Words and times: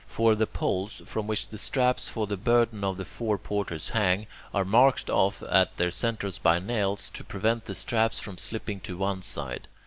For 0.07 0.33
the 0.33 0.47
poles, 0.47 1.03
from 1.05 1.27
which 1.27 1.49
the 1.49 1.59
straps 1.59 2.09
for 2.09 2.25
the 2.25 2.35
burden 2.35 2.83
of 2.83 2.97
the 2.97 3.05
four 3.05 3.37
porters 3.37 3.89
hang, 3.89 4.25
are 4.51 4.65
marked 4.65 5.11
off 5.11 5.43
at 5.47 5.77
their 5.77 5.91
centres 5.91 6.39
by 6.39 6.57
nails, 6.57 7.11
to 7.11 7.23
prevent 7.23 7.65
the 7.65 7.75
straps 7.75 8.19
from 8.19 8.39
slipping 8.39 8.79
to 8.79 8.97
one 8.97 9.21
side. 9.21 9.67